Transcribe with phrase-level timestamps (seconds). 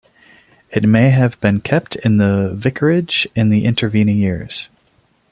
[0.71, 4.67] It may have been kept in the vicarage in the intervening years.